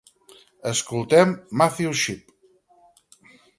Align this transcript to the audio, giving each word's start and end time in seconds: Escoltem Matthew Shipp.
Escoltem 0.69 1.35
Matthew 1.61 1.93
Shipp. 2.01 2.35